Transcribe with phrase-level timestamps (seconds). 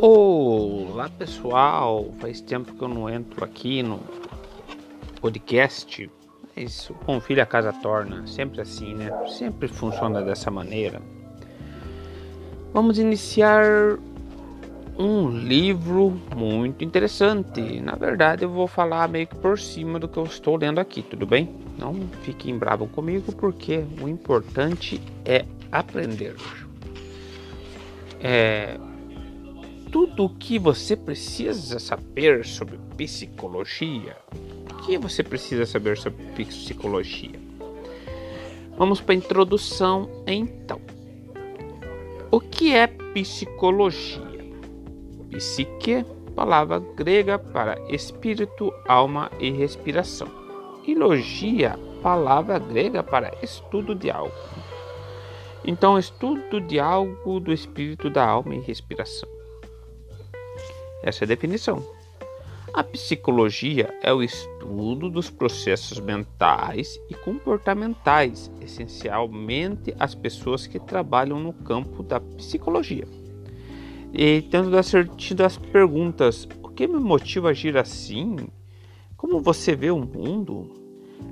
[0.00, 3.98] Olá pessoal, faz tempo que eu não entro aqui no
[5.20, 6.08] podcast.
[6.56, 9.10] Isso, com filho a casa torna, sempre assim, né?
[9.26, 11.02] Sempre funciona dessa maneira.
[12.72, 13.98] Vamos iniciar
[14.96, 17.80] um livro muito interessante.
[17.80, 21.02] Na verdade, eu vou falar meio que por cima do que eu estou lendo aqui,
[21.02, 21.52] tudo bem?
[21.76, 26.36] Não fiquem bravos comigo, porque o importante é aprender.
[28.20, 28.78] É,
[29.90, 34.16] tudo o que você precisa saber sobre psicologia.
[34.70, 37.38] O que você precisa saber sobre psicologia?
[38.76, 40.80] Vamos para a introdução então.
[42.30, 44.20] O que é psicologia?
[45.30, 46.04] Psique,
[46.36, 50.28] palavra grega para espírito, alma e respiração.
[50.86, 54.34] E logia, palavra grega para estudo de algo.
[55.64, 59.28] Então, estudo de algo do espírito, da alma e respiração.
[61.02, 61.84] Essa é a definição.
[62.72, 71.40] A psicologia é o estudo dos processos mentais e comportamentais, essencialmente as pessoas que trabalham
[71.40, 73.06] no campo da psicologia.
[74.12, 78.36] E tendo dar sentido às perguntas: o que me motiva a agir assim?
[79.16, 80.78] Como você vê o mundo?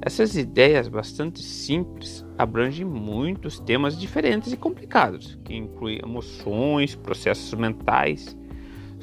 [0.00, 8.36] Essas ideias bastante simples abrangem muitos temas diferentes e complicados, que incluem emoções, processos mentais,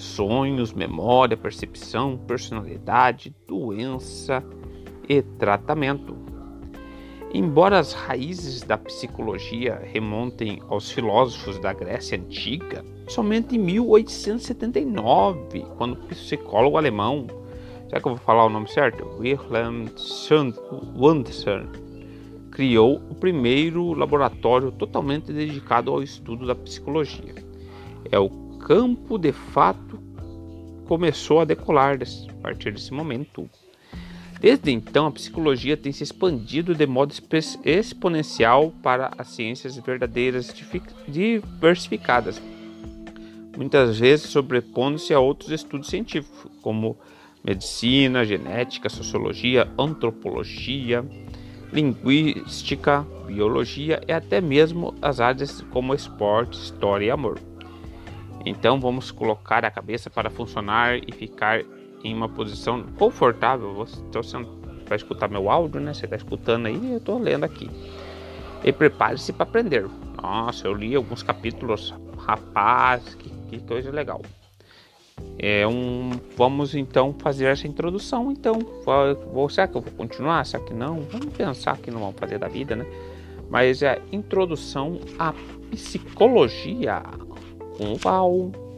[0.01, 4.43] sonhos, memória, percepção, personalidade, doença
[5.07, 6.17] e tratamento.
[7.31, 15.93] Embora as raízes da psicologia remontem aos filósofos da Grécia Antiga, somente em 1879, quando
[15.93, 17.27] o psicólogo alemão,
[17.87, 19.05] será que eu vou falar o nome certo?
[19.19, 19.85] Wilhelm
[20.95, 21.67] Wunderson,
[22.49, 27.35] criou o primeiro laboratório totalmente dedicado ao estudo da psicologia.
[28.11, 29.99] É o campo de fato
[30.85, 33.49] começou a decolar a partir desse momento.
[34.39, 37.13] Desde então, a psicologia tem se expandido de modo
[37.65, 40.53] exponencial para as ciências verdadeiras
[41.07, 42.41] diversificadas,
[43.57, 46.97] muitas vezes sobrepondo-se a outros estudos científicos, como
[47.43, 51.05] medicina, genética, sociologia, antropologia,
[51.71, 57.48] linguística, biologia e até mesmo as áreas como esporte, história e amor.
[58.45, 61.61] Então vamos colocar a cabeça para funcionar e ficar
[62.03, 63.83] em uma posição confortável.
[63.83, 64.21] Estou
[64.85, 65.93] para escutar meu áudio, né?
[65.93, 67.69] Você está escutando aí, eu estou lendo aqui.
[68.63, 69.87] E prepare-se para aprender.
[70.21, 74.21] Nossa, eu li alguns capítulos, rapaz, que, que coisa legal.
[75.37, 78.31] É um, vamos então fazer essa introdução.
[78.31, 78.59] Então,
[79.31, 80.45] vou, será que eu vou continuar?
[80.45, 81.01] Será que não?
[81.01, 82.85] Vamos pensar que não vamos fazer da vida, né?
[83.49, 85.33] Mas é a introdução à
[85.71, 87.01] psicologia.
[87.79, 88.68] 红包。